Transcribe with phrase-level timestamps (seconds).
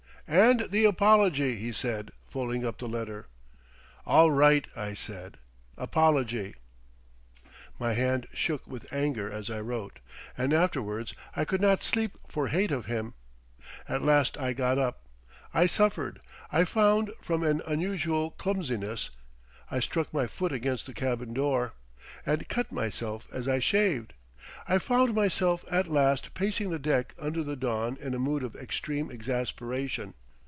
[0.33, 3.27] "And the apology," he said, folding up the letter.
[4.05, 5.39] "All right," I said;
[5.75, 6.55] "Apology."
[7.77, 9.99] My hand shook with anger as I wrote,
[10.37, 13.13] and afterwards I could not sleep for hate of him.
[13.89, 15.05] At last I got up.
[15.53, 19.09] I suffered, I found, from an unusual clumsiness.
[19.69, 21.73] I struck my toe against my cabin door,
[22.25, 24.13] and cut myself as I shaved.
[24.67, 28.55] I found myself at last pacing the deck under the dawn in a mood of
[28.55, 30.13] extreme exasperation.